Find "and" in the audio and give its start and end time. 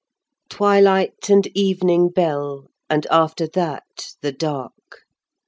1.29-1.45, 2.89-3.05